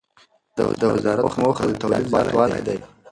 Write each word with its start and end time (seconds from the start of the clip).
د 0.81 0.83
وزارت 0.95 1.33
موخه 1.41 1.63
د 1.67 1.71
تولید 1.81 2.05
زیاتوالی 2.11 2.59
دی. 2.67 2.77